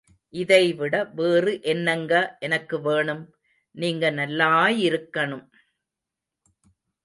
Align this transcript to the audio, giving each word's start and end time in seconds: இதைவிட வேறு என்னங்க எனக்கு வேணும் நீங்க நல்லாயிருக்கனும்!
இதைவிட 0.33 1.03
வேறு 1.13 1.61
என்னங்க 1.63 2.13
எனக்கு 2.41 2.79
வேணும் 2.81 3.23
நீங்க 3.75 4.11
நல்லாயிருக்கனும்! 4.11 5.47